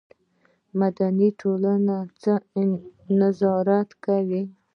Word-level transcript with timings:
مدني 0.79 1.29
ټولنه 1.41 1.95
څه 2.21 2.33
نظارت 3.19 3.89
کوي؟ 4.05 4.43